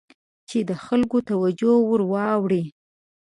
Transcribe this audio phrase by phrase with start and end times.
[0.49, 2.63] چې د خلکو توجه ور واړوي.